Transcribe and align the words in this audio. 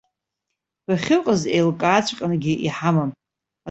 Бахьыҟаз 0.85 1.41
еилкааҵәҟьангьы 1.55 2.53
иҳамам. 2.67 3.11